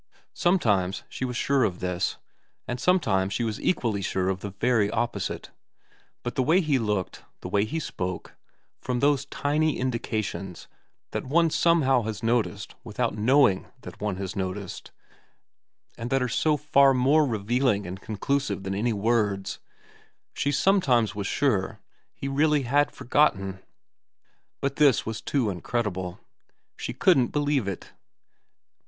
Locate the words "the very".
4.39-4.89